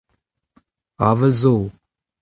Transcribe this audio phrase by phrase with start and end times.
[1.09, 1.55] avel zo.